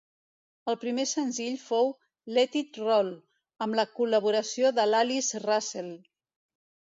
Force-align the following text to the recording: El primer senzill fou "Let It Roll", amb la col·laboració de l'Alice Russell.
El 0.71 0.77
primer 0.83 1.03
senzill 1.09 1.59
fou 1.65 1.91
"Let 2.37 2.57
It 2.61 2.79
Roll", 2.85 3.11
amb 3.67 3.79
la 3.81 3.87
col·laboració 4.01 4.73
de 4.81 4.89
l'Alice 4.95 5.45
Russell. 5.47 5.93